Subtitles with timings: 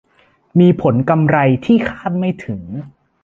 [0.59, 2.61] มีผลกำไรที่คาดไม่ถึง